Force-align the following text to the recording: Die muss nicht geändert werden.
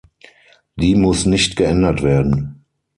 Die 0.77 0.95
muss 0.95 1.27
nicht 1.27 1.55
geändert 1.55 2.01
werden. 2.01 2.63